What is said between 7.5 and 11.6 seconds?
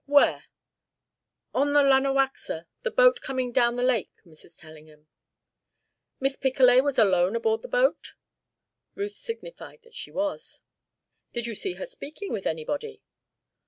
the boat?" Ruth signified that she was. "Did you